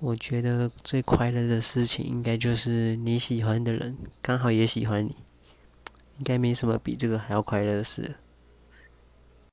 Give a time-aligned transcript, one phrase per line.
[0.00, 5.14] 我觉得最快乐的事情应该就是你喜欢的人刚好也喜欢你
[6.16, 8.14] 应该没什么比这个还要快乐的事